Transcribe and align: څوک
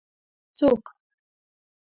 څوک 0.57 0.83